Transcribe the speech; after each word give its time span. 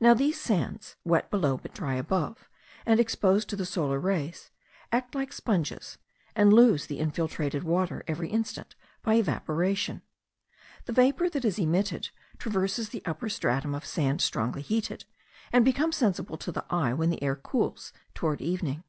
Now 0.00 0.12
these 0.12 0.40
sands, 0.40 0.96
wet 1.04 1.30
below, 1.30 1.56
but 1.56 1.72
dry 1.72 1.94
above, 1.94 2.48
and 2.84 2.98
exposed 2.98 3.48
to 3.48 3.54
the 3.54 3.64
solar 3.64 4.00
rays, 4.00 4.50
act 4.90 5.14
like 5.14 5.32
sponges, 5.32 5.98
and 6.34 6.52
lose 6.52 6.86
the 6.86 6.98
infiltrated 6.98 7.62
water 7.62 8.02
every 8.08 8.28
instant 8.28 8.74
by 9.04 9.14
evaporation. 9.14 10.02
The 10.86 10.92
vapour 10.92 11.30
that 11.30 11.44
is 11.44 11.60
emitted, 11.60 12.08
traverses 12.38 12.88
the 12.88 13.02
upper 13.06 13.28
stratum 13.28 13.72
of 13.72 13.86
sand 13.86 14.20
strongly 14.20 14.62
heated, 14.62 15.04
and 15.52 15.64
becomes 15.64 15.94
sensible 15.94 16.36
to 16.38 16.50
the 16.50 16.64
eye 16.68 16.92
when 16.92 17.10
the 17.10 17.22
air 17.22 17.36
cools 17.36 17.92
towards 18.14 18.42
evening. 18.42 18.82